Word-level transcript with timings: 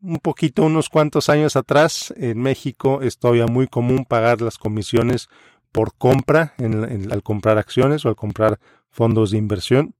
un 0.00 0.18
poquito, 0.18 0.64
unos 0.64 0.88
cuantos 0.88 1.28
años 1.28 1.56
atrás. 1.56 2.12
En 2.16 2.40
México 2.40 3.02
es 3.02 3.18
todavía 3.18 3.46
muy 3.46 3.68
común 3.68 4.04
pagar 4.04 4.40
las 4.40 4.58
comisiones 4.58 5.28
por 5.72 5.94
compra, 5.94 6.54
al 6.58 7.22
comprar 7.22 7.58
acciones 7.58 8.04
o 8.04 8.08
al 8.08 8.16
comprar 8.16 8.58
fondos 8.90 9.30
de 9.30 9.38
inversión, 9.38 9.94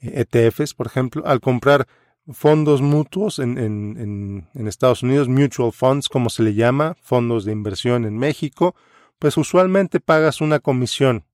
ETFs, 0.00 0.74
por 0.74 0.86
ejemplo, 0.86 1.22
al 1.26 1.40
comprar 1.40 1.86
fondos 2.32 2.80
mutuos 2.80 3.38
en, 3.38 4.46
Estados 4.54 5.02
Unidos, 5.02 5.28
mutual 5.28 5.72
funds, 5.72 6.08
como 6.08 6.30
se 6.30 6.42
le 6.42 6.54
llama, 6.54 6.96
fondos 7.00 7.44
de 7.44 7.52
inversión 7.52 8.04
en 8.04 8.16
México, 8.16 8.74
pues 9.18 9.36
usualmente 9.36 10.00
pagas 10.00 10.40
una 10.40 10.60
comisión, 10.60 11.24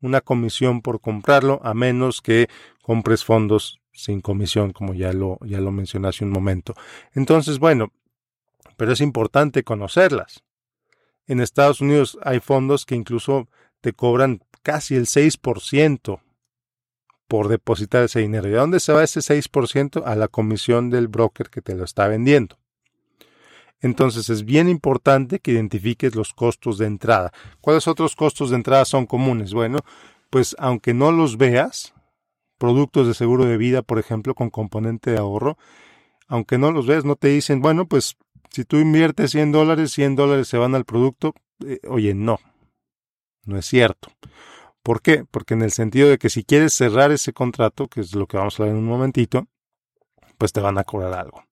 una 0.00 0.20
comisión 0.20 0.80
por 0.80 1.00
comprarlo, 1.00 1.60
a 1.62 1.74
menos 1.74 2.22
que 2.22 2.48
compres 2.82 3.24
fondos 3.24 3.80
sin 3.92 4.20
comisión, 4.20 4.72
como 4.72 4.94
ya 4.94 5.12
lo, 5.12 5.38
ya 5.42 5.60
lo 5.60 5.70
mencioné 5.70 6.08
hace 6.08 6.24
un 6.24 6.30
momento. 6.30 6.74
Entonces, 7.12 7.58
bueno, 7.58 7.92
pero 8.76 8.92
es 8.92 9.00
importante 9.00 9.62
conocerlas. 9.62 10.42
En 11.26 11.40
Estados 11.40 11.80
Unidos 11.80 12.18
hay 12.22 12.40
fondos 12.40 12.86
que 12.86 12.94
incluso 12.94 13.48
te 13.80 13.92
cobran 13.92 14.42
casi 14.62 14.94
el 14.94 15.06
6% 15.06 16.20
por 17.30 17.46
depositar 17.46 18.02
ese 18.02 18.18
dinero. 18.18 18.48
¿Y 18.48 18.54
a 18.54 18.58
dónde 18.58 18.80
se 18.80 18.92
va 18.92 19.04
ese 19.04 19.20
6%? 19.20 20.02
A 20.04 20.16
la 20.16 20.26
comisión 20.26 20.90
del 20.90 21.06
broker 21.06 21.48
que 21.48 21.62
te 21.62 21.76
lo 21.76 21.84
está 21.84 22.08
vendiendo. 22.08 22.58
Entonces 23.80 24.28
es 24.30 24.44
bien 24.44 24.68
importante 24.68 25.38
que 25.38 25.52
identifiques 25.52 26.16
los 26.16 26.34
costos 26.34 26.76
de 26.76 26.86
entrada. 26.86 27.32
¿Cuáles 27.60 27.86
otros 27.86 28.16
costos 28.16 28.50
de 28.50 28.56
entrada 28.56 28.84
son 28.84 29.06
comunes? 29.06 29.54
Bueno, 29.54 29.78
pues 30.28 30.56
aunque 30.58 30.92
no 30.92 31.12
los 31.12 31.36
veas, 31.36 31.94
productos 32.58 33.06
de 33.06 33.14
seguro 33.14 33.44
de 33.44 33.56
vida, 33.56 33.82
por 33.82 34.00
ejemplo, 34.00 34.34
con 34.34 34.50
componente 34.50 35.12
de 35.12 35.18
ahorro, 35.18 35.56
aunque 36.26 36.58
no 36.58 36.72
los 36.72 36.88
veas, 36.88 37.04
no 37.04 37.14
te 37.14 37.28
dicen, 37.28 37.60
bueno, 37.60 37.86
pues 37.86 38.16
si 38.50 38.64
tú 38.64 38.78
inviertes 38.78 39.30
100 39.30 39.52
dólares, 39.52 39.92
100 39.92 40.16
dólares 40.16 40.48
se 40.48 40.58
van 40.58 40.74
al 40.74 40.84
producto. 40.84 41.32
Eh, 41.64 41.78
oye, 41.88 42.12
no, 42.12 42.40
no 43.44 43.56
es 43.56 43.66
cierto. 43.66 44.10
¿Por 44.82 45.02
qué? 45.02 45.24
Porque 45.30 45.54
en 45.54 45.62
el 45.62 45.72
sentido 45.72 46.08
de 46.08 46.18
que 46.18 46.30
si 46.30 46.44
quieres 46.44 46.72
cerrar 46.72 47.10
ese 47.10 47.32
contrato, 47.32 47.88
que 47.88 48.00
es 48.00 48.14
lo 48.14 48.26
que 48.26 48.36
vamos 48.36 48.58
a 48.58 48.64
ver 48.64 48.72
en 48.72 48.78
un 48.78 48.86
momentito, 48.86 49.46
pues 50.38 50.52
te 50.52 50.60
van 50.60 50.78
a 50.78 50.84
cobrar 50.84 51.12
algo. 51.14 51.44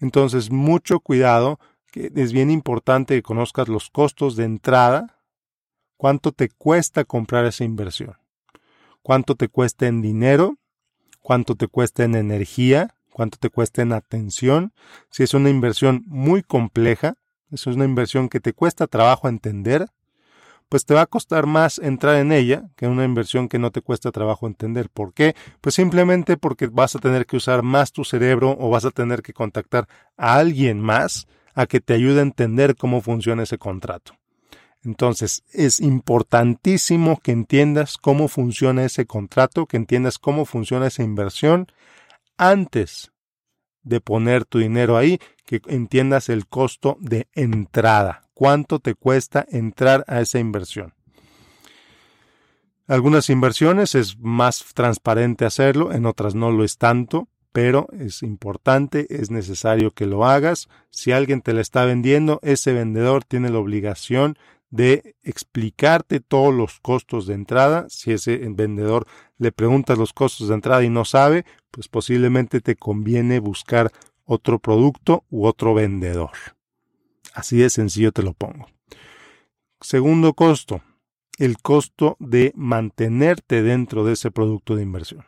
Entonces, 0.00 0.50
mucho 0.50 1.00
cuidado, 1.00 1.60
que 1.90 2.10
es 2.14 2.32
bien 2.32 2.50
importante 2.50 3.14
que 3.14 3.22
conozcas 3.22 3.68
los 3.68 3.90
costos 3.90 4.36
de 4.36 4.44
entrada, 4.44 5.22
cuánto 5.96 6.32
te 6.32 6.48
cuesta 6.48 7.04
comprar 7.04 7.44
esa 7.44 7.64
inversión, 7.64 8.16
cuánto 9.02 9.36
te 9.36 9.48
cuesta 9.48 9.86
en 9.86 10.00
dinero, 10.00 10.56
cuánto 11.20 11.54
te 11.54 11.68
cuesta 11.68 12.04
en 12.04 12.14
energía, 12.14 12.96
cuánto 13.12 13.38
te 13.38 13.50
cuesta 13.50 13.82
en 13.82 13.92
atención, 13.92 14.72
si 15.10 15.22
es 15.22 15.34
una 15.34 15.50
inversión 15.50 16.02
muy 16.06 16.42
compleja, 16.42 17.14
es 17.50 17.66
una 17.66 17.84
inversión 17.84 18.30
que 18.30 18.40
te 18.40 18.54
cuesta 18.54 18.86
trabajo 18.86 19.28
entender, 19.28 19.86
pues 20.72 20.86
te 20.86 20.94
va 20.94 21.02
a 21.02 21.06
costar 21.06 21.44
más 21.44 21.78
entrar 21.78 22.16
en 22.16 22.32
ella 22.32 22.70
que 22.76 22.86
una 22.86 23.04
inversión 23.04 23.50
que 23.50 23.58
no 23.58 23.70
te 23.70 23.82
cuesta 23.82 24.10
trabajo 24.10 24.46
entender. 24.46 24.88
¿Por 24.88 25.12
qué? 25.12 25.36
Pues 25.60 25.74
simplemente 25.74 26.38
porque 26.38 26.66
vas 26.66 26.96
a 26.96 26.98
tener 26.98 27.26
que 27.26 27.36
usar 27.36 27.62
más 27.62 27.92
tu 27.92 28.04
cerebro 28.04 28.56
o 28.58 28.70
vas 28.70 28.86
a 28.86 28.90
tener 28.90 29.20
que 29.20 29.34
contactar 29.34 29.86
a 30.16 30.36
alguien 30.36 30.80
más 30.80 31.26
a 31.52 31.66
que 31.66 31.80
te 31.80 31.92
ayude 31.92 32.20
a 32.20 32.22
entender 32.22 32.74
cómo 32.74 33.02
funciona 33.02 33.42
ese 33.42 33.58
contrato. 33.58 34.14
Entonces, 34.82 35.44
es 35.52 35.78
importantísimo 35.78 37.20
que 37.22 37.32
entiendas 37.32 37.98
cómo 37.98 38.28
funciona 38.28 38.82
ese 38.82 39.04
contrato, 39.04 39.66
que 39.66 39.76
entiendas 39.76 40.18
cómo 40.18 40.46
funciona 40.46 40.86
esa 40.86 41.02
inversión 41.02 41.66
antes 42.38 43.12
de 43.82 44.00
poner 44.00 44.46
tu 44.46 44.60
dinero 44.60 44.96
ahí, 44.96 45.20
que 45.44 45.60
entiendas 45.66 46.30
el 46.30 46.46
costo 46.46 46.96
de 46.98 47.28
entrada 47.34 48.21
cuánto 48.34 48.78
te 48.78 48.94
cuesta 48.94 49.46
entrar 49.50 50.04
a 50.08 50.20
esa 50.20 50.38
inversión. 50.38 50.94
Algunas 52.86 53.30
inversiones 53.30 53.94
es 53.94 54.18
más 54.18 54.64
transparente 54.74 55.44
hacerlo, 55.44 55.92
en 55.92 56.04
otras 56.04 56.34
no 56.34 56.50
lo 56.50 56.64
es 56.64 56.78
tanto, 56.78 57.28
pero 57.52 57.86
es 57.92 58.22
importante, 58.22 59.06
es 59.08 59.30
necesario 59.30 59.92
que 59.92 60.06
lo 60.06 60.24
hagas. 60.24 60.68
Si 60.90 61.12
alguien 61.12 61.42
te 61.42 61.52
la 61.52 61.60
está 61.60 61.84
vendiendo, 61.84 62.40
ese 62.42 62.72
vendedor 62.72 63.24
tiene 63.24 63.50
la 63.50 63.58
obligación 63.58 64.36
de 64.70 65.14
explicarte 65.22 66.20
todos 66.20 66.52
los 66.52 66.80
costos 66.80 67.26
de 67.26 67.34
entrada. 67.34 67.86
Si 67.88 68.10
ese 68.10 68.38
vendedor 68.38 69.06
le 69.38 69.52
preguntas 69.52 69.98
los 69.98 70.14
costos 70.14 70.48
de 70.48 70.54
entrada 70.54 70.82
y 70.82 70.88
no 70.88 71.04
sabe, 71.04 71.44
pues 71.70 71.88
posiblemente 71.88 72.60
te 72.60 72.74
conviene 72.74 73.38
buscar 73.38 73.92
otro 74.24 74.58
producto 74.58 75.24
u 75.30 75.46
otro 75.46 75.74
vendedor. 75.74 76.30
Así 77.34 77.56
de 77.56 77.70
sencillo 77.70 78.12
te 78.12 78.22
lo 78.22 78.32
pongo. 78.34 78.66
Segundo 79.80 80.34
costo, 80.34 80.82
el 81.38 81.58
costo 81.58 82.16
de 82.20 82.52
mantenerte 82.54 83.62
dentro 83.62 84.04
de 84.04 84.12
ese 84.12 84.30
producto 84.30 84.76
de 84.76 84.82
inversión. 84.82 85.24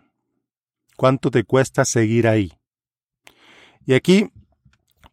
¿Cuánto 0.97 1.31
te 1.31 1.45
cuesta 1.45 1.85
seguir 1.85 2.29
ahí? 2.29 2.53
Y 3.85 3.95
aquí, 3.95 4.31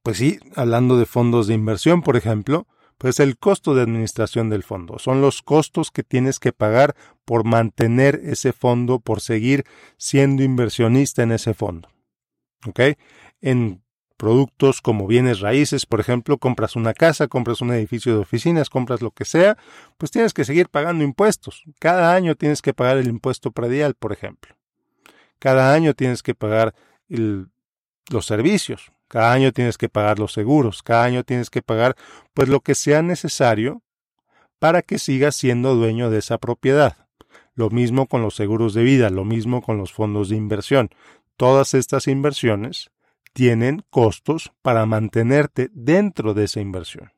pues 0.03 0.17
sí, 0.17 0.39
hablando 0.55 0.97
de 0.97 1.05
fondos 1.05 1.47
de 1.47 1.55
inversión, 1.55 2.01
por 2.01 2.17
ejemplo, 2.17 2.67
pues 2.97 3.19
el 3.19 3.38
costo 3.39 3.73
de 3.73 3.81
administración 3.81 4.49
del 4.49 4.61
fondo. 4.61 4.99
Son 4.99 5.21
los 5.21 5.41
costos 5.41 5.89
que 5.89 6.03
tienes 6.03 6.39
que 6.39 6.53
pagar 6.53 6.95
por 7.25 7.45
mantener 7.45 8.21
ese 8.23 8.53
fondo, 8.53 8.99
por 8.99 9.21
seguir 9.21 9.63
siendo 9.97 10.43
inversionista 10.43 11.23
en 11.23 11.31
ese 11.31 11.55
fondo. 11.55 11.89
¿Ok? 12.67 12.79
En 13.41 13.81
productos 14.21 14.81
como 14.81 15.07
bienes 15.07 15.39
raíces, 15.39 15.88
por 15.88 16.00
ejemplo, 16.00 16.38
compras 16.38 16.75
una 16.75 16.94
casa, 16.94 17.27
compras 17.27 17.59
un 17.59 17.73
edificio 17.73 18.13
de 18.13 18.19
oficinas, 18.19 18.69
compras 18.69 19.01
lo 19.01 19.09
que 19.09 19.25
sea, 19.25 19.57
pues 19.97 20.12
tienes 20.12 20.31
que 20.31 20.45
seguir 20.45 20.69
pagando 20.69 21.03
impuestos. 21.03 21.63
Cada 21.79 22.13
año 22.13 22.35
tienes 22.35 22.62
que 22.62 22.71
pagar 22.71 22.97
el 22.97 23.07
impuesto 23.07 23.50
predial, 23.50 23.95
por 23.95 24.13
ejemplo. 24.13 24.56
Cada 25.39 25.73
año 25.73 25.95
tienes 25.95 26.21
que 26.21 26.35
pagar 26.35 26.75
los 27.07 28.27
servicios, 28.27 28.91
cada 29.07 29.33
año 29.33 29.53
tienes 29.53 29.79
que 29.79 29.89
pagar 29.89 30.19
los 30.19 30.33
seguros, 30.33 30.83
cada 30.83 31.03
año 31.03 31.24
tienes 31.24 31.50
que 31.50 31.63
pagar 31.63 31.95
pues 32.35 32.47
lo 32.47 32.59
que 32.59 32.75
sea 32.75 33.01
necesario 33.01 33.81
para 34.59 34.83
que 34.83 35.00
sigas 35.00 35.35
siendo 35.35 35.74
dueño 35.74 36.12
de 36.12 36.19
esa 36.19 36.38
propiedad. 36.38 37.07
Lo 37.56 37.71
mismo 37.71 38.06
con 38.06 38.21
los 38.21 38.35
seguros 38.35 38.75
de 38.75 38.83
vida, 38.83 39.09
lo 39.09 39.25
mismo 39.25 39.63
con 39.63 39.79
los 39.79 39.91
fondos 39.91 40.29
de 40.29 40.35
inversión. 40.35 40.91
Todas 41.38 41.74
estas 41.74 42.07
inversiones 42.07 42.91
tienen 43.33 43.83
costos 43.89 44.51
para 44.61 44.85
mantenerte 44.85 45.69
dentro 45.73 46.33
de 46.33 46.45
esa 46.45 46.59
inversión. 46.59 47.11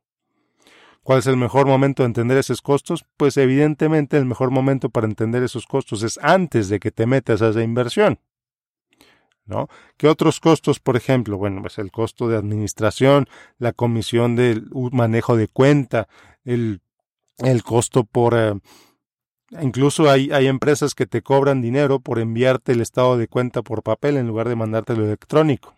¿Cuál 1.04 1.20
es 1.20 1.28
el 1.28 1.36
mejor 1.36 1.68
momento 1.68 2.04
de 2.04 2.08
entender 2.08 2.38
esos 2.38 2.62
costos? 2.62 3.06
Pues 3.18 3.36
evidentemente 3.36 4.18
el 4.18 4.26
mejor 4.26 4.52
momento 4.52 4.90
para 4.90 5.06
entender 5.06 5.44
esos 5.44 5.68
costos 5.68 6.02
es 6.02 6.18
antes 6.22 6.70
de 6.70 6.80
que 6.80 6.92
te 6.92 7.06
metas 7.06 7.42
a 7.42 7.50
esa 7.50 7.62
inversión. 7.62 8.20
¿No? 9.46 9.68
¿Qué 9.98 10.08
otros 10.08 10.40
costos, 10.40 10.80
por 10.80 10.96
ejemplo? 10.96 11.38
Bueno, 11.38 11.62
pues 11.62 11.78
el 11.78 11.92
costo 11.92 12.30
de 12.30 12.38
administración, 12.38 13.28
la 13.58 13.74
comisión 13.74 14.38
del 14.38 14.70
manejo 14.94 15.36
de 15.36 15.50
cuenta, 15.50 16.08
el, 16.46 16.80
costo 17.66 18.06
por... 18.06 18.36
Eh, 18.38 18.54
incluso 19.60 20.10
hay, 20.10 20.32
hay 20.32 20.48
empresas 20.48 20.96
que 20.96 21.08
te 21.08 21.22
cobran 21.22 21.62
dinero 21.62 22.00
por 22.00 22.20
enviarte 22.20 22.72
el 22.72 22.80
estado 22.80 23.18
de 23.18 23.28
cuenta 23.28 23.64
por 23.64 23.84
papel 23.84 24.16
en 24.16 24.28
lugar 24.28 24.48
de 24.48 24.56
mandártelo 24.56 25.04
electrónico. 25.04 25.76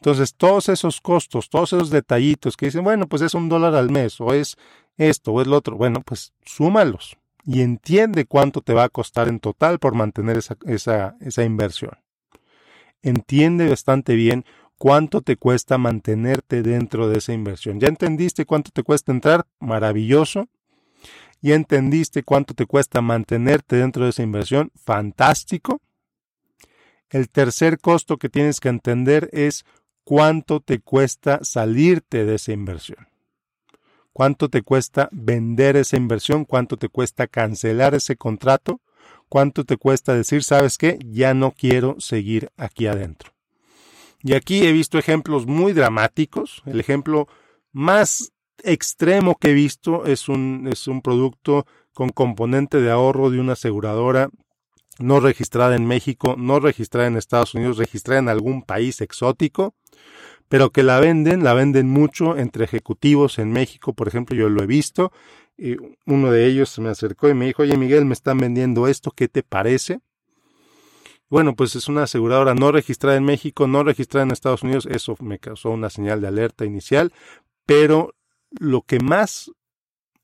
Entonces, 0.00 0.34
todos 0.34 0.68
esos 0.68 1.00
costos, 1.00 1.48
todos 1.48 1.72
esos 1.72 1.90
detallitos 1.90 2.56
que 2.56 2.66
dicen, 2.66 2.84
bueno, 2.84 3.08
pues 3.08 3.22
es 3.22 3.34
un 3.34 3.48
dólar 3.48 3.74
al 3.74 3.90
mes, 3.90 4.20
o 4.20 4.32
es 4.32 4.56
esto, 4.96 5.32
o 5.32 5.42
es 5.42 5.46
lo 5.46 5.56
otro, 5.56 5.76
bueno, 5.76 6.02
pues 6.04 6.32
súmalos 6.44 7.18
y 7.50 7.62
entiende 7.62 8.26
cuánto 8.26 8.60
te 8.60 8.74
va 8.74 8.84
a 8.84 8.88
costar 8.90 9.26
en 9.26 9.40
total 9.40 9.78
por 9.78 9.94
mantener 9.94 10.36
esa, 10.36 10.58
esa, 10.66 11.16
esa 11.20 11.44
inversión. 11.44 11.92
Entiende 13.00 13.70
bastante 13.70 14.14
bien 14.16 14.44
cuánto 14.76 15.22
te 15.22 15.36
cuesta 15.36 15.78
mantenerte 15.78 16.62
dentro 16.62 17.08
de 17.08 17.16
esa 17.16 17.32
inversión. 17.32 17.80
¿Ya 17.80 17.88
entendiste 17.88 18.44
cuánto 18.44 18.70
te 18.70 18.82
cuesta 18.82 19.12
entrar? 19.12 19.46
Maravilloso. 19.60 20.48
¿Ya 21.40 21.54
entendiste 21.54 22.22
cuánto 22.22 22.52
te 22.52 22.66
cuesta 22.66 23.00
mantenerte 23.00 23.76
dentro 23.76 24.04
de 24.04 24.10
esa 24.10 24.22
inversión? 24.22 24.70
Fantástico. 24.74 25.80
El 27.08 27.30
tercer 27.30 27.78
costo 27.78 28.18
que 28.18 28.28
tienes 28.28 28.60
que 28.60 28.68
entender 28.68 29.30
es 29.32 29.64
cuánto 30.08 30.60
te 30.60 30.78
cuesta 30.78 31.40
salirte 31.42 32.24
de 32.24 32.36
esa 32.36 32.52
inversión. 32.52 33.08
¿Cuánto 34.14 34.48
te 34.48 34.62
cuesta 34.62 35.10
vender 35.12 35.76
esa 35.76 35.98
inversión? 35.98 36.46
¿Cuánto 36.46 36.78
te 36.78 36.88
cuesta 36.88 37.26
cancelar 37.26 37.94
ese 37.94 38.16
contrato? 38.16 38.80
¿Cuánto 39.28 39.64
te 39.64 39.76
cuesta 39.76 40.14
decir, 40.14 40.42
sabes 40.44 40.78
qué? 40.78 40.98
Ya 41.04 41.34
no 41.34 41.50
quiero 41.50 41.96
seguir 41.98 42.50
aquí 42.56 42.86
adentro. 42.86 43.34
Y 44.22 44.32
aquí 44.32 44.66
he 44.66 44.72
visto 44.72 44.98
ejemplos 44.98 45.46
muy 45.46 45.74
dramáticos. 45.74 46.62
El 46.64 46.80
ejemplo 46.80 47.28
más 47.72 48.32
extremo 48.62 49.36
que 49.36 49.50
he 49.50 49.52
visto 49.52 50.06
es 50.06 50.30
un, 50.30 50.70
es 50.72 50.88
un 50.88 51.02
producto 51.02 51.66
con 51.92 52.08
componente 52.08 52.80
de 52.80 52.90
ahorro 52.90 53.28
de 53.28 53.40
una 53.40 53.52
aseguradora 53.52 54.30
no 54.98 55.20
registrada 55.20 55.76
en 55.76 55.86
México, 55.86 56.34
no 56.36 56.60
registrada 56.60 57.06
en 57.06 57.16
Estados 57.16 57.54
Unidos, 57.54 57.78
registrada 57.78 58.20
en 58.20 58.28
algún 58.28 58.62
país 58.62 59.00
exótico, 59.00 59.74
pero 60.48 60.70
que 60.70 60.82
la 60.82 60.98
venden, 61.00 61.44
la 61.44 61.54
venden 61.54 61.88
mucho 61.88 62.36
entre 62.36 62.64
ejecutivos 62.64 63.38
en 63.38 63.52
México, 63.52 63.92
por 63.92 64.08
ejemplo, 64.08 64.36
yo 64.36 64.48
lo 64.48 64.62
he 64.62 64.66
visto, 64.66 65.12
y 65.56 65.76
uno 66.06 66.30
de 66.30 66.46
ellos 66.46 66.68
se 66.70 66.80
me 66.80 66.88
acercó 66.88 67.28
y 67.28 67.34
me 67.34 67.46
dijo, 67.46 67.62
oye 67.62 67.76
Miguel, 67.76 68.04
me 68.04 68.14
están 68.14 68.38
vendiendo 68.38 68.86
esto, 68.86 69.10
¿qué 69.10 69.28
te 69.28 69.42
parece? 69.42 70.00
Bueno, 71.28 71.54
pues 71.54 71.76
es 71.76 71.88
una 71.88 72.04
aseguradora 72.04 72.54
no 72.54 72.72
registrada 72.72 73.16
en 73.16 73.24
México, 73.24 73.66
no 73.66 73.82
registrada 73.82 74.24
en 74.24 74.30
Estados 74.30 74.62
Unidos, 74.62 74.86
eso 74.86 75.16
me 75.20 75.38
causó 75.38 75.70
una 75.70 75.90
señal 75.90 76.22
de 76.22 76.28
alerta 76.28 76.64
inicial, 76.64 77.12
pero 77.66 78.14
lo 78.50 78.82
que 78.82 78.98
más 78.98 79.50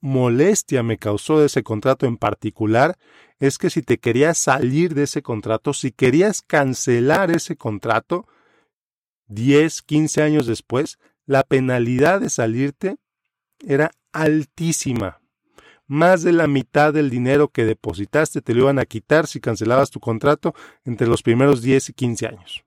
molestia 0.01 0.83
me 0.83 0.97
causó 0.97 1.41
de 1.41 1.47
ese 1.47 1.63
contrato 1.63 2.07
en 2.07 2.17
particular 2.17 2.97
es 3.39 3.59
que 3.59 3.71
si 3.71 3.83
te 3.83 3.99
querías 3.99 4.39
salir 4.39 4.95
de 4.95 5.03
ese 5.03 5.23
contrato, 5.23 5.75
si 5.75 5.93
querías 5.93 6.43
cancelar 6.43 7.31
ese 7.31 7.57
contrato, 7.57 8.27
10, 9.29 9.83
15 9.83 10.23
años 10.23 10.47
después, 10.47 10.99
la 11.27 11.43
penalidad 11.43 12.21
de 12.21 12.31
salirte 12.31 12.97
era 13.67 13.91
altísima. 14.13 15.21
Más 15.87 16.23
de 16.23 16.33
la 16.33 16.47
mitad 16.47 16.95
del 16.95 17.11
dinero 17.11 17.49
que 17.49 17.65
depositaste 17.65 18.41
te 18.41 18.55
lo 18.55 18.63
iban 18.63 18.79
a 18.79 18.87
quitar 18.87 19.27
si 19.27 19.41
cancelabas 19.41 19.91
tu 19.91 20.01
contrato 20.01 20.55
entre 20.85 21.07
los 21.07 21.23
primeros 21.23 21.61
10 21.61 21.91
y 21.91 21.93
15 21.93 22.27
años. 22.27 22.65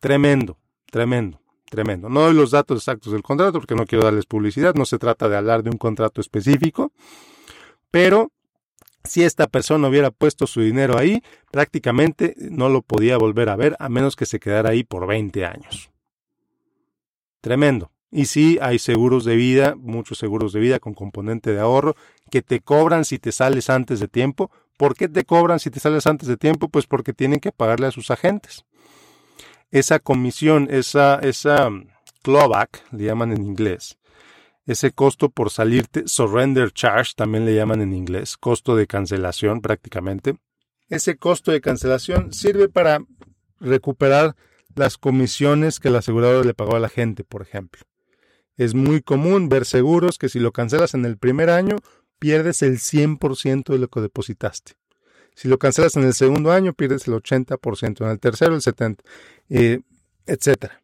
Tremendo, 0.00 0.58
tremendo, 0.90 1.40
tremendo. 1.70 2.08
No 2.08 2.22
doy 2.22 2.34
los 2.34 2.50
datos 2.50 2.78
exactos 2.78 3.12
del 3.12 3.22
contrato 3.22 3.52
porque 3.52 3.74
no 3.74 3.86
quiero 3.86 4.04
darles 4.04 4.26
publicidad, 4.26 4.74
no 4.74 4.86
se 4.86 4.98
trata 4.98 5.28
de 5.28 5.36
hablar 5.36 5.62
de 5.62 5.70
un 5.70 5.78
contrato 5.78 6.20
específico, 6.20 6.92
pero 7.90 8.32
si 9.04 9.22
esta 9.24 9.46
persona 9.46 9.88
hubiera 9.88 10.10
puesto 10.10 10.46
su 10.46 10.60
dinero 10.60 10.98
ahí, 10.98 11.22
prácticamente 11.50 12.34
no 12.38 12.68
lo 12.68 12.82
podía 12.82 13.18
volver 13.18 13.48
a 13.48 13.56
ver 13.56 13.76
a 13.78 13.88
menos 13.88 14.16
que 14.16 14.26
se 14.26 14.40
quedara 14.40 14.70
ahí 14.70 14.84
por 14.84 15.06
20 15.06 15.44
años. 15.44 15.90
Tremendo. 17.40 17.90
Y 18.10 18.26
sí, 18.26 18.58
hay 18.60 18.78
seguros 18.78 19.24
de 19.24 19.36
vida, 19.36 19.74
muchos 19.74 20.18
seguros 20.18 20.52
de 20.52 20.60
vida 20.60 20.78
con 20.78 20.92
componente 20.92 21.52
de 21.52 21.60
ahorro, 21.60 21.96
que 22.30 22.42
te 22.42 22.60
cobran 22.60 23.06
si 23.06 23.18
te 23.18 23.32
sales 23.32 23.70
antes 23.70 24.00
de 24.00 24.08
tiempo. 24.08 24.50
¿Por 24.76 24.94
qué 24.94 25.08
te 25.08 25.24
cobran 25.24 25.58
si 25.58 25.70
te 25.70 25.80
sales 25.80 26.06
antes 26.06 26.28
de 26.28 26.36
tiempo? 26.36 26.68
Pues 26.68 26.86
porque 26.86 27.14
tienen 27.14 27.40
que 27.40 27.52
pagarle 27.52 27.86
a 27.86 27.90
sus 27.90 28.10
agentes. 28.10 28.64
Esa 29.70 29.98
comisión, 29.98 30.68
esa, 30.70 31.20
esa 31.20 31.70
clawback, 32.22 32.84
le 32.92 33.04
llaman 33.04 33.32
en 33.32 33.44
inglés, 33.44 33.98
ese 34.66 34.92
costo 34.92 35.28
por 35.28 35.50
salirte, 35.50 36.04
surrender 36.06 36.72
charge 36.72 37.12
también 37.16 37.44
le 37.44 37.54
llaman 37.54 37.80
en 37.80 37.92
inglés, 37.92 38.36
costo 38.36 38.76
de 38.76 38.86
cancelación 38.86 39.60
prácticamente. 39.60 40.36
Ese 40.88 41.16
costo 41.16 41.50
de 41.50 41.60
cancelación 41.60 42.32
sirve 42.32 42.68
para 42.68 43.04
recuperar 43.60 44.36
las 44.74 44.98
comisiones 44.98 45.80
que 45.80 45.88
el 45.88 45.96
asegurador 45.96 46.46
le 46.46 46.54
pagó 46.54 46.76
a 46.76 46.80
la 46.80 46.88
gente, 46.88 47.24
por 47.24 47.42
ejemplo. 47.42 47.82
Es 48.56 48.74
muy 48.74 49.02
común 49.02 49.48
ver 49.48 49.64
seguros 49.64 50.18
que 50.18 50.28
si 50.28 50.38
lo 50.38 50.52
cancelas 50.52 50.94
en 50.94 51.04
el 51.04 51.18
primer 51.18 51.50
año, 51.50 51.76
pierdes 52.18 52.62
el 52.62 52.78
100% 52.78 53.72
de 53.72 53.78
lo 53.78 53.88
que 53.88 54.00
depositaste. 54.00 54.74
Si 55.34 55.48
lo 55.48 55.58
cancelas 55.58 55.96
en 55.96 56.04
el 56.04 56.14
segundo 56.14 56.52
año, 56.52 56.74
pierdes 56.74 57.08
el 57.08 57.14
80%, 57.14 58.04
en 58.04 58.10
el 58.10 58.20
tercero 58.20 58.54
el 58.54 58.60
70%, 58.60 58.98
eh, 59.48 59.80
etcétera. 60.26 60.81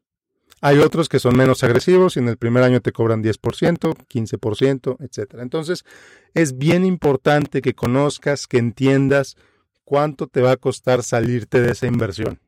Hay 0.60 0.78
otros 0.78 1.08
que 1.08 1.20
son 1.20 1.36
menos 1.36 1.62
agresivos 1.62 2.16
y 2.16 2.18
en 2.18 2.28
el 2.28 2.36
primer 2.36 2.64
año 2.64 2.80
te 2.80 2.92
cobran 2.92 3.22
10%, 3.22 3.94
15%, 4.08 4.96
etc. 5.00 5.34
Entonces, 5.40 5.84
es 6.34 6.58
bien 6.58 6.84
importante 6.84 7.62
que 7.62 7.74
conozcas, 7.74 8.46
que 8.46 8.58
entiendas 8.58 9.36
cuánto 9.84 10.26
te 10.26 10.42
va 10.42 10.52
a 10.52 10.56
costar 10.56 11.02
salirte 11.02 11.60
de 11.60 11.72
esa 11.72 11.86
inversión. 11.86 12.40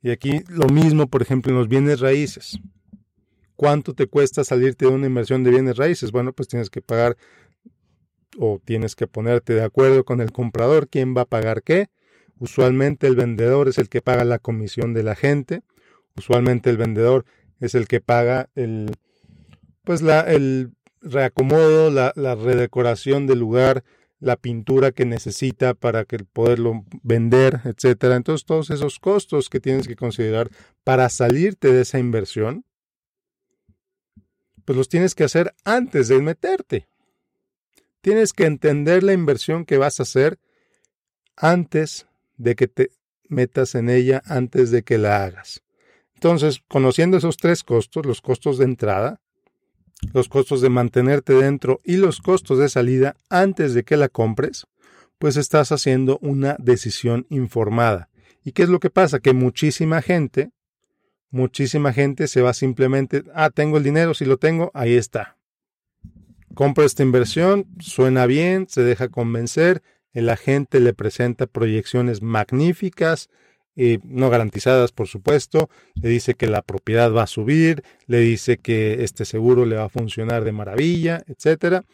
Y 0.00 0.10
aquí 0.10 0.44
lo 0.48 0.68
mismo, 0.68 1.08
por 1.08 1.22
ejemplo, 1.22 1.52
en 1.52 1.58
los 1.58 1.68
bienes 1.68 1.98
raíces. 1.98 2.60
¿Cuánto 3.56 3.94
te 3.94 4.06
cuesta 4.06 4.44
salirte 4.44 4.86
de 4.86 4.92
una 4.92 5.08
inversión 5.08 5.42
de 5.42 5.50
bienes 5.50 5.76
raíces? 5.76 6.12
Bueno, 6.12 6.32
pues 6.32 6.46
tienes 6.46 6.70
que 6.70 6.80
pagar 6.80 7.16
o 8.38 8.60
tienes 8.64 8.94
que 8.94 9.08
ponerte 9.08 9.54
de 9.54 9.64
acuerdo 9.64 10.04
con 10.04 10.20
el 10.20 10.30
comprador 10.30 10.88
quién 10.88 11.16
va 11.16 11.22
a 11.22 11.24
pagar 11.24 11.64
qué. 11.64 11.88
Usualmente 12.38 13.08
el 13.08 13.16
vendedor 13.16 13.66
es 13.66 13.78
el 13.78 13.88
que 13.88 14.00
paga 14.00 14.24
la 14.24 14.38
comisión 14.38 14.94
de 14.94 15.02
la 15.02 15.16
gente 15.16 15.62
Usualmente 16.18 16.68
el 16.68 16.76
vendedor 16.76 17.24
es 17.60 17.74
el 17.74 17.86
que 17.86 18.00
paga 18.00 18.50
el, 18.54 18.90
pues 19.84 20.02
la, 20.02 20.20
el 20.20 20.72
reacomodo, 21.00 21.90
la, 21.90 22.12
la 22.16 22.34
redecoración 22.34 23.26
del 23.26 23.38
lugar, 23.38 23.84
la 24.20 24.36
pintura 24.36 24.90
que 24.92 25.04
necesita 25.04 25.74
para 25.74 26.04
que 26.04 26.18
poderlo 26.18 26.84
vender, 27.02 27.60
etcétera. 27.64 28.16
Entonces, 28.16 28.44
todos 28.44 28.70
esos 28.70 28.98
costos 28.98 29.48
que 29.48 29.60
tienes 29.60 29.86
que 29.86 29.96
considerar 29.96 30.50
para 30.84 31.08
salirte 31.08 31.72
de 31.72 31.82
esa 31.82 31.98
inversión, 31.98 32.64
pues 34.64 34.76
los 34.76 34.88
tienes 34.88 35.14
que 35.14 35.24
hacer 35.24 35.54
antes 35.64 36.08
de 36.08 36.20
meterte. 36.20 36.88
Tienes 38.00 38.32
que 38.32 38.46
entender 38.46 39.02
la 39.02 39.12
inversión 39.12 39.64
que 39.64 39.78
vas 39.78 40.00
a 40.00 40.02
hacer 40.02 40.38
antes 41.36 42.06
de 42.36 42.54
que 42.54 42.68
te 42.68 42.90
metas 43.28 43.74
en 43.74 43.88
ella, 43.88 44.22
antes 44.26 44.70
de 44.70 44.82
que 44.82 44.98
la 44.98 45.24
hagas. 45.24 45.62
Entonces, 46.18 46.64
conociendo 46.66 47.16
esos 47.16 47.36
tres 47.36 47.62
costos, 47.62 48.04
los 48.04 48.20
costos 48.20 48.58
de 48.58 48.64
entrada, 48.64 49.20
los 50.12 50.28
costos 50.28 50.60
de 50.60 50.68
mantenerte 50.68 51.32
dentro 51.32 51.80
y 51.84 51.96
los 51.96 52.20
costos 52.20 52.58
de 52.58 52.68
salida 52.68 53.14
antes 53.30 53.72
de 53.72 53.84
que 53.84 53.96
la 53.96 54.08
compres, 54.08 54.66
pues 55.20 55.36
estás 55.36 55.70
haciendo 55.70 56.18
una 56.20 56.56
decisión 56.58 57.24
informada. 57.30 58.08
¿Y 58.42 58.50
qué 58.50 58.64
es 58.64 58.68
lo 58.68 58.80
que 58.80 58.90
pasa? 58.90 59.20
Que 59.20 59.32
muchísima 59.32 60.02
gente, 60.02 60.50
muchísima 61.30 61.92
gente 61.92 62.26
se 62.26 62.42
va 62.42 62.52
simplemente, 62.52 63.22
ah, 63.32 63.50
tengo 63.50 63.76
el 63.76 63.84
dinero, 63.84 64.12
si 64.12 64.24
lo 64.24 64.38
tengo, 64.38 64.72
ahí 64.74 64.94
está. 64.94 65.36
Compra 66.52 66.84
esta 66.84 67.04
inversión, 67.04 67.64
suena 67.78 68.26
bien, 68.26 68.66
se 68.68 68.82
deja 68.82 69.08
convencer, 69.08 69.84
el 70.12 70.30
agente 70.30 70.80
le 70.80 70.94
presenta 70.94 71.46
proyecciones 71.46 72.22
magníficas, 72.22 73.30
no 74.04 74.28
garantizadas, 74.30 74.92
por 74.92 75.06
supuesto. 75.06 75.70
Le 75.94 76.08
dice 76.08 76.34
que 76.34 76.48
la 76.48 76.62
propiedad 76.62 77.12
va 77.12 77.22
a 77.22 77.26
subir, 77.28 77.82
le 78.06 78.20
dice 78.20 78.58
que 78.58 79.04
este 79.04 79.24
seguro 79.24 79.64
le 79.66 79.76
va 79.76 79.84
a 79.84 79.88
funcionar 79.88 80.44
de 80.44 80.52
maravilla, 80.52 81.22
etcétera. 81.26 81.84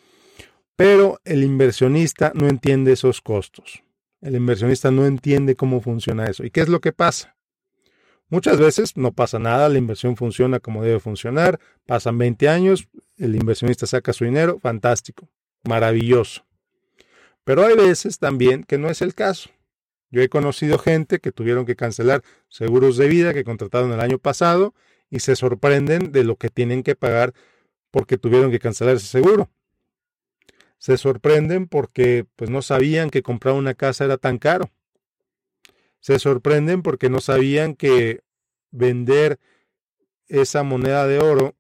Pero 0.77 1.21
el 1.25 1.45
inversionista 1.45 2.33
no 2.35 2.49
entiende 2.49 2.93
esos 2.93 3.21
costos. 3.21 3.83
El 4.21 4.35
inversionista 4.35 4.91
no 4.91 5.07
entiende 5.07 5.55
cómo 5.55 5.81
funciona 5.81 6.27
eso. 6.27 6.45
¿Y 6.45 6.51
qué 6.51 6.63
es 6.63 6.69
lo 6.69 6.81
que 6.81 6.93
pasa? 6.93 7.37
Muchas 8.31 8.59
veces 8.59 8.97
no 8.97 9.13
pasa 9.13 9.39
nada, 9.39 9.69
la 9.69 9.79
inversión 9.79 10.17
funciona 10.17 10.59
como 10.59 10.83
debe 10.83 10.99
funcionar, 10.99 11.61
pasan 11.87 12.17
20 12.17 12.49
años, 12.49 12.89
el 13.19 13.37
inversionista 13.37 13.87
saca 13.87 14.15
su 14.15 14.25
dinero, 14.25 14.59
fantástico, 14.59 15.29
maravilloso. 15.63 16.45
Pero 17.45 17.65
hay 17.67 17.77
veces 17.77 18.19
también 18.19 18.65
que 18.65 18.79
no 18.79 18.89
es 18.89 19.03
el 19.03 19.15
caso. 19.15 19.51
Yo 20.15 20.23
he 20.23 20.29
conocido 20.29 20.79
gente 20.79 21.19
que 21.19 21.33
tuvieron 21.33 21.67
que 21.67 21.75
cancelar 21.75 22.23
seguros 22.49 22.97
de 22.97 23.09
vida 23.09 23.35
que 23.35 23.43
contrataron 23.43 23.91
el 23.91 23.99
año 23.99 24.19
pasado 24.19 24.73
y 25.11 25.19
se 25.19 25.35
sorprenden 25.35 26.13
de 26.13 26.23
lo 26.23 26.37
que 26.37 26.51
tienen 26.51 26.85
que 26.85 26.95
pagar 26.95 27.35
porque 27.91 28.17
tuvieron 28.17 28.53
que 28.53 28.61
cancelar 28.61 28.95
ese 28.95 29.09
seguro. 29.09 29.51
Se 30.79 30.99
sorprenden 30.99 31.67
porque 31.67 32.27
pues 32.37 32.49
no 32.49 32.63
sabían 32.63 33.11
que 33.11 33.25
comprar 33.25 33.55
una 33.55 33.75
casa 33.75 34.05
era 34.05 34.17
tan 34.17 34.39
caro. 34.39 34.71
Se 35.99 36.21
sorprenden 36.21 36.83
porque 36.83 37.11
no 37.11 37.19
sabían 37.19 37.75
que 37.75 38.21
vender 38.71 39.41
esa 40.29 40.63
moneda 40.63 41.09
de 41.09 41.19
oro 41.19 41.57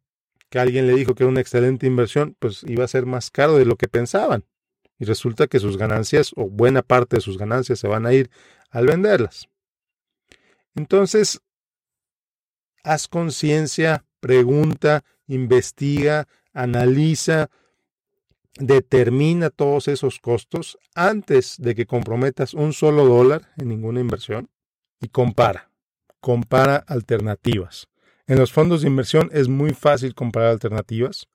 que 0.48 0.60
alguien 0.60 0.86
le 0.86 0.94
dijo 0.94 1.16
que 1.16 1.24
era 1.24 1.30
una 1.30 1.40
excelente 1.40 1.88
inversión, 1.88 2.36
pues 2.38 2.62
iba 2.68 2.84
a 2.84 2.88
ser 2.88 3.04
más 3.04 3.32
caro 3.32 3.56
de 3.56 3.64
lo 3.64 3.74
que 3.74 3.88
pensaban. 3.88 4.44
Y 4.98 5.04
resulta 5.04 5.46
que 5.46 5.58
sus 5.58 5.76
ganancias 5.76 6.32
o 6.36 6.48
buena 6.48 6.82
parte 6.82 7.16
de 7.16 7.22
sus 7.22 7.38
ganancias 7.38 7.78
se 7.78 7.88
van 7.88 8.06
a 8.06 8.12
ir 8.12 8.30
al 8.70 8.86
venderlas. 8.86 9.48
Entonces, 10.74 11.40
haz 12.82 13.08
conciencia, 13.08 14.04
pregunta, 14.20 15.04
investiga, 15.26 16.28
analiza, 16.52 17.50
determina 18.58 19.50
todos 19.50 19.88
esos 19.88 20.20
costos 20.20 20.78
antes 20.94 21.56
de 21.58 21.74
que 21.74 21.86
comprometas 21.86 22.54
un 22.54 22.72
solo 22.72 23.04
dólar 23.04 23.50
en 23.56 23.68
ninguna 23.68 24.00
inversión 24.00 24.48
y 25.00 25.08
compara, 25.08 25.70
compara 26.20 26.76
alternativas. 26.76 27.88
En 28.26 28.38
los 28.38 28.52
fondos 28.52 28.82
de 28.82 28.88
inversión 28.88 29.28
es 29.32 29.48
muy 29.48 29.74
fácil 29.74 30.14
comparar 30.14 30.50
alternativas. 30.50 31.28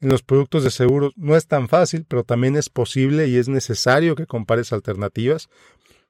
En 0.00 0.08
los 0.08 0.22
productos 0.22 0.64
de 0.64 0.70
seguros 0.70 1.12
no 1.16 1.36
es 1.36 1.46
tan 1.46 1.68
fácil, 1.68 2.06
pero 2.08 2.24
también 2.24 2.56
es 2.56 2.70
posible 2.70 3.28
y 3.28 3.36
es 3.36 3.48
necesario 3.48 4.14
que 4.14 4.26
compares 4.26 4.72
alternativas, 4.72 5.48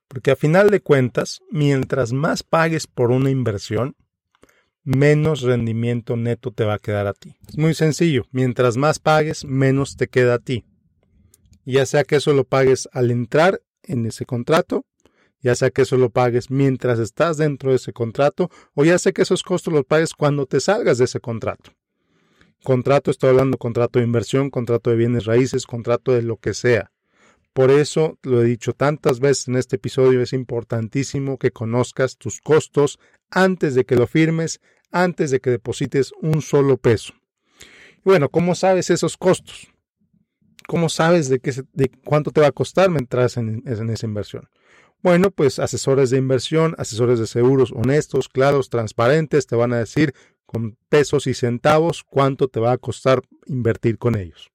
porque 0.07 0.31
a 0.31 0.37
final 0.37 0.71
de 0.71 0.81
cuentas, 0.81 1.41
mientras 1.51 2.13
más 2.13 2.43
pagues 2.43 2.87
por 2.87 3.11
una 3.11 3.31
inversión, 3.31 3.97
menos 4.85 5.43
rendimiento 5.43 6.17
neto 6.17 6.53
te 6.53 6.65
va 6.65 6.75
a 6.75 6.79
quedar 6.79 7.07
a 7.07 7.15
ti. 7.15 7.37
Es 7.49 7.59
muy 7.59 7.75
sencillo, 7.75 8.27
mientras 8.31 8.77
más 8.77 8.99
pagues, 8.99 9.45
menos 9.45 9.97
te 9.97 10.09
queda 10.09 10.35
a 10.35 10.39
ti. 10.39 10.65
Ya 11.65 11.85
sea 11.85 12.05
que 12.05 12.17
eso 12.17 12.33
lo 12.33 12.45
pagues 12.45 12.89
al 12.93 13.11
entrar 13.11 13.61
en 13.83 14.07
ese 14.07 14.25
contrato, 14.25 14.87
ya 15.41 15.55
sea 15.55 15.71
que 15.71 15.83
eso 15.83 15.97
lo 15.97 16.11
pagues 16.11 16.51
mientras 16.51 16.99
estás 16.99 17.37
dentro 17.39 17.71
de 17.71 17.77
ese 17.77 17.93
contrato, 17.93 18.51
o 18.75 18.85
ya 18.85 18.99
sea 18.99 19.13
que 19.13 19.23
esos 19.23 19.43
costos 19.43 19.73
los 19.73 19.85
pagues 19.85 20.15
cuando 20.15 20.47
te 20.47 20.61
salgas 20.61 20.99
de 20.99 21.05
ese 21.05 21.21
contrato. 21.21 21.73
Contrato, 22.63 23.11
estoy 23.11 23.31
hablando 23.31 23.57
contrato 23.57 23.99
de 23.99 24.05
inversión, 24.05 24.51
contrato 24.51 24.91
de 24.91 24.97
bienes 24.97 25.25
raíces, 25.25 25.67
contrato 25.67 26.13
de 26.13 26.23
lo 26.23 26.37
que 26.37 26.53
sea. 26.53 26.93
Por 27.55 27.71
eso 27.71 28.19
lo 28.23 28.43
he 28.43 28.45
dicho 28.45 28.75
tantas 28.75 29.19
veces 29.19 29.49
en 29.49 29.57
este 29.57 29.77
episodio, 29.77 30.23
es 30.23 30.33
importantísimo 30.33 31.39
que 31.39 31.51
conozcas 31.51 32.17
tus 32.17 32.41
costos 32.41 32.99
antes 33.31 33.75
de 33.75 33.85
que 33.85 33.97
lo 33.97 34.07
firmes, 34.07 34.61
antes 34.93 35.31
de 35.31 35.41
que 35.41 35.51
deposites 35.51 36.13
un 36.21 36.43
solo 36.43 36.77
peso. 36.77 37.15
Y 37.99 38.03
bueno, 38.05 38.29
¿cómo 38.29 38.55
sabes 38.55 38.91
esos 38.91 39.17
costos? 39.17 39.69
¿Cómo 40.69 40.89
sabes 40.89 41.29
de, 41.29 41.41
qué, 41.41 41.53
de 41.73 41.91
cuánto 42.05 42.31
te 42.31 42.41
va 42.41 42.49
a 42.49 42.53
costar 42.53 42.91
mientras 42.91 43.37
en, 43.37 43.63
en 43.67 43.91
esa 43.91 44.07
inversión? 44.07 44.49
Bueno, 45.03 45.31
pues 45.31 45.59
asesores 45.59 46.11
de 46.11 46.19
inversión, 46.19 46.75
asesores 46.77 47.19
de 47.19 47.27
seguros 47.27 47.73
honestos, 47.73 48.29
claros, 48.29 48.69
transparentes, 48.69 49.47
te 49.47 49.57
van 49.57 49.73
a 49.73 49.79
decir 49.79 50.15
con 50.51 50.77
pesos 50.89 51.29
y 51.29 51.35
centavos 51.35 52.03
cuánto 52.03 52.49
te 52.49 52.59
va 52.59 52.73
a 52.73 52.77
costar 52.77 53.23
invertir 53.47 53.99
con 53.99 54.17
ellos. 54.17 54.51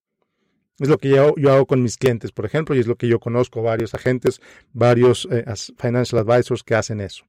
Es 0.77 0.89
lo 0.89 0.97
que 0.97 1.07
yo, 1.07 1.33
hago 1.49 1.65
con 1.65 1.81
mis 1.81 1.95
clientes, 1.95 2.33
por 2.33 2.45
ejemplo, 2.45 2.75
y 2.75 2.79
es 2.79 2.87
lo 2.87 2.97
que 2.97 3.07
yo 3.07 3.17
conozco 3.17 3.61
varios 3.61 3.95
agentes, 3.95 4.41
varios 4.73 5.25
eh, 5.31 5.45
financial 5.77 6.19
advisors 6.19 6.63
que 6.63 6.75
hacen 6.75 6.99
eso. 6.99 7.23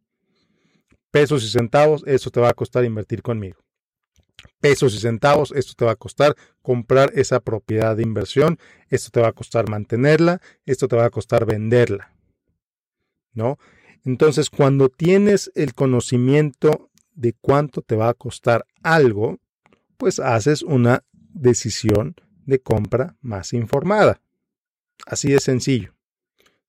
Pesos 1.12 1.44
y 1.44 1.49
centavos, 1.49 2.02
eso 2.08 2.30
te 2.30 2.40
va 2.40 2.49
a 2.49 2.54
costar 2.54 2.85
invertir 2.85 3.23
conmigo. 3.23 3.61
Pesos 4.58 4.96
y 4.96 4.99
centavos, 4.99 5.52
esto 5.52 5.75
te 5.76 5.85
va 5.85 5.92
a 5.92 5.96
costar 5.96 6.35
comprar 6.61 7.12
esa 7.14 7.38
propiedad 7.38 7.94
de 7.94 8.02
inversión, 8.02 8.58
esto 8.88 9.11
te 9.12 9.20
va 9.20 9.28
a 9.28 9.32
costar 9.32 9.70
mantenerla, 9.70 10.40
esto 10.64 10.88
te 10.88 10.96
va 10.96 11.04
a 11.04 11.11
costar 11.11 11.46
venderla. 11.46 12.12
¿No? 13.32 13.58
Entonces, 14.04 14.50
cuando 14.50 14.88
tienes 14.88 15.52
el 15.54 15.73
conocimiento 15.73 16.90
de 17.16 17.32
cuánto 17.32 17.82
te 17.82 17.96
va 17.96 18.08
a 18.08 18.14
costar 18.14 18.66
algo, 18.82 19.38
pues 19.96 20.20
haces 20.20 20.62
una 20.62 21.02
decisión 21.32 22.14
de 22.44 22.61
compra 22.61 23.16
más 23.20 23.52
informada. 23.52 24.20
Así 25.06 25.32
de 25.32 25.40
sencillo. 25.40 25.94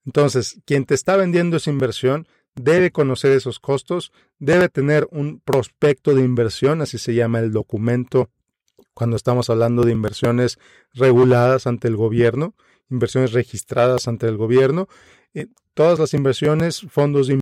Entonces, 0.05 0.59
quien 0.65 0.85
te 0.85 0.95
está 0.95 1.17
vendiendo 1.17 1.57
esa 1.57 1.69
inversión 1.69 2.27
debe 2.55 2.91
conocer 2.91 3.33
esos 3.33 3.59
costos, 3.59 4.11
debe 4.39 4.69
tener 4.69 5.07
un 5.11 5.39
prospecto 5.39 6.15
de 6.15 6.23
inversión, 6.23 6.81
así 6.81 6.97
se 6.97 7.13
llama 7.13 7.39
el 7.39 7.51
documento 7.51 8.31
cuando 8.93 9.15
estamos 9.15 9.49
hablando 9.51 9.83
de 9.83 9.91
inversiones 9.91 10.57
reguladas 10.93 11.67
ante 11.67 11.87
el 11.87 11.95
gobierno, 11.95 12.55
inversiones 12.89 13.31
registradas 13.31 14.07
ante 14.07 14.27
el 14.27 14.37
gobierno. 14.37 14.87
Eh, 15.35 15.47
todas 15.75 15.99
las 15.99 16.15
inversiones, 16.15 16.81
fondos 16.89 17.27
de 17.27 17.39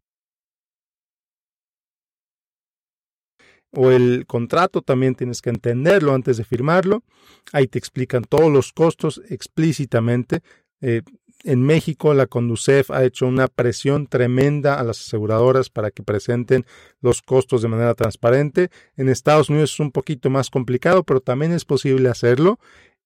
o 3.76 3.92
el 3.92 4.26
contrato 4.26 4.82
también 4.82 5.16
tienes 5.16 5.42
que 5.42 5.50
entenderlo 5.50 6.14
antes 6.14 6.38
de 6.38 6.44
firmarlo. 6.44 7.04
Ahí 7.52 7.68
te 7.68 7.78
explican 7.78 8.24
todos 8.24 8.52
los 8.52 8.74
costos 8.74 9.22
explícitamente. 9.30 10.42
Eh, 10.82 11.02
en 11.44 11.62
México 11.62 12.14
la 12.14 12.28
Conducef 12.28 12.90
ha 12.92 13.04
hecho 13.04 13.28
una 13.28 13.48
presión 13.48 14.08
tremenda 14.08 14.80
a 14.80 14.84
las 14.84 15.00
aseguradoras 15.00 15.70
para 15.70 15.92
que 15.92 16.04
presenten 16.04 16.66
los 17.02 17.22
costos 17.22 17.62
de 17.62 17.68
manera 17.68 17.94
transparente. 17.94 18.70
En 18.96 19.10
Estados 19.10 19.50
Unidos 19.50 19.74
es 19.74 19.80
un 19.80 19.92
poquito 19.92 20.30
más 20.30 20.50
complicado, 20.50 21.04
pero 21.04 21.22
también 21.22 21.52
es 21.52 21.66
posible 21.66 22.10
hacerlo. 22.10 22.60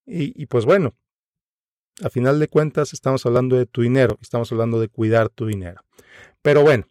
Y, 0.06 0.40
y 0.40 0.46
pues 0.46 0.64
bueno, 0.64 0.94
a 2.02 2.08
final 2.08 2.38
de 2.38 2.48
cuentas 2.48 2.92
estamos 2.92 3.26
hablando 3.26 3.56
de 3.56 3.66
tu 3.66 3.82
dinero, 3.82 4.18
estamos 4.22 4.50
hablando 4.52 4.80
de 4.80 4.88
cuidar 4.88 5.28
tu 5.28 5.46
dinero. 5.46 5.82
Pero 6.42 6.62
bueno, 6.62 6.88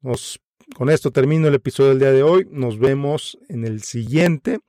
nos 0.00 0.40
con 0.74 0.90
esto 0.90 1.10
termino 1.10 1.48
el 1.48 1.54
episodio 1.54 1.90
del 1.90 1.98
día 2.00 2.12
de 2.12 2.22
hoy. 2.22 2.46
Nos 2.50 2.78
vemos 2.78 3.38
en 3.48 3.64
el 3.64 3.82
siguiente. 3.82 4.60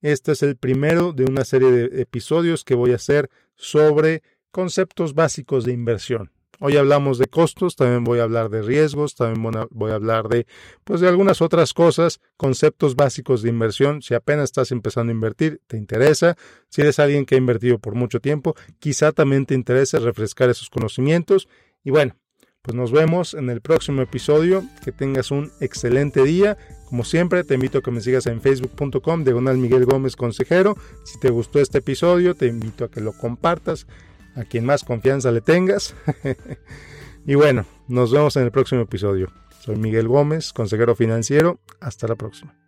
Este 0.00 0.32
es 0.32 0.42
el 0.42 0.56
primero 0.56 1.12
de 1.12 1.24
una 1.24 1.44
serie 1.44 1.70
de 1.70 2.02
episodios 2.02 2.64
que 2.64 2.74
voy 2.74 2.92
a 2.92 2.96
hacer 2.96 3.30
sobre 3.56 4.22
conceptos 4.50 5.14
básicos 5.14 5.64
de 5.64 5.72
inversión. 5.72 6.30
Hoy 6.60 6.76
hablamos 6.76 7.18
de 7.18 7.26
costos, 7.26 7.74
también 7.74 8.04
voy 8.04 8.20
a 8.20 8.22
hablar 8.22 8.48
de 8.48 8.62
riesgos, 8.62 9.16
también 9.16 9.66
voy 9.70 9.90
a 9.90 9.94
hablar 9.94 10.28
de 10.28 10.46
pues 10.84 11.00
de 11.00 11.08
algunas 11.08 11.42
otras 11.42 11.74
cosas, 11.74 12.20
conceptos 12.36 12.94
básicos 12.94 13.42
de 13.42 13.48
inversión. 13.48 14.02
Si 14.02 14.14
apenas 14.14 14.44
estás 14.44 14.70
empezando 14.70 15.10
a 15.10 15.14
invertir, 15.14 15.60
te 15.66 15.76
interesa. 15.76 16.36
Si 16.68 16.80
eres 16.80 16.98
alguien 17.00 17.26
que 17.26 17.34
ha 17.34 17.38
invertido 17.38 17.78
por 17.78 17.94
mucho 17.94 18.20
tiempo, 18.20 18.54
quizá 18.78 19.12
también 19.12 19.46
te 19.46 19.54
interese 19.54 19.98
refrescar 19.98 20.48
esos 20.48 20.70
conocimientos. 20.70 21.48
Y 21.82 21.90
bueno, 21.90 22.16
pues 22.64 22.74
nos 22.74 22.92
vemos 22.92 23.34
en 23.34 23.50
el 23.50 23.60
próximo 23.60 24.00
episodio. 24.00 24.64
Que 24.82 24.90
tengas 24.90 25.30
un 25.30 25.52
excelente 25.60 26.24
día. 26.24 26.56
Como 26.86 27.04
siempre, 27.04 27.44
te 27.44 27.54
invito 27.54 27.78
a 27.78 27.82
que 27.82 27.90
me 27.90 28.00
sigas 28.00 28.26
en 28.26 28.40
facebook.com, 28.40 29.22
diagonal 29.22 29.58
Miguel 29.58 29.84
Gómez 29.84 30.16
Consejero. 30.16 30.74
Si 31.04 31.20
te 31.20 31.28
gustó 31.28 31.60
este 31.60 31.78
episodio, 31.78 32.34
te 32.34 32.46
invito 32.46 32.86
a 32.86 32.90
que 32.90 33.02
lo 33.02 33.12
compartas 33.12 33.86
a 34.34 34.44
quien 34.44 34.64
más 34.64 34.82
confianza 34.82 35.30
le 35.30 35.42
tengas. 35.42 35.94
y 37.26 37.34
bueno, 37.34 37.66
nos 37.86 38.10
vemos 38.10 38.34
en 38.36 38.44
el 38.44 38.50
próximo 38.50 38.80
episodio. 38.80 39.30
Soy 39.60 39.76
Miguel 39.76 40.08
Gómez, 40.08 40.54
consejero 40.54 40.96
financiero. 40.96 41.60
Hasta 41.80 42.08
la 42.08 42.14
próxima. 42.14 42.63